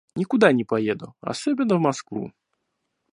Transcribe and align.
Никуда 0.15 0.51
не 0.51 0.63
поеду, 0.65 1.13
особенно 1.21 1.75
в 1.77 1.79
Москву. 1.79 2.31